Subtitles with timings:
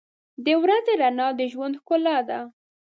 [0.45, 2.39] •د ورځې رڼا د ژوند ښکلا ده.